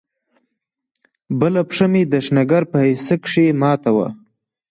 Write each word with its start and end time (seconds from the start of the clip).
بله 1.39 1.61
پښه 1.69 1.85
مې 1.91 2.01
د 2.11 2.13
ښنگر 2.25 2.63
په 2.71 2.77
حصه 2.89 3.15
کښې 3.23 3.45
ماته 3.61 3.91
وه. 3.95 4.07